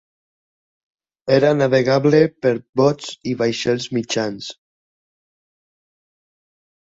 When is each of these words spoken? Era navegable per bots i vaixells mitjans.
Era 1.35 1.51
navegable 1.57 2.21
per 2.45 2.53
bots 2.81 3.11
i 3.33 3.35
vaixells 3.43 3.87
mitjans. 3.99 4.49